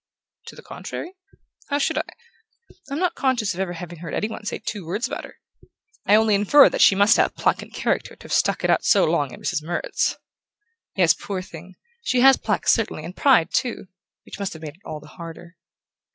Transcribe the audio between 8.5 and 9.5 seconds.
it out so long at